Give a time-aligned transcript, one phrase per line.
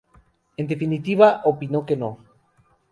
[0.57, 2.17] En definitiva, opinó que no.